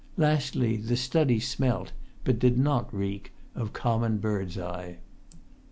[0.17, 1.91] Lastly, the study smelt,
[2.23, 4.95] but did not reek, of common birdseye.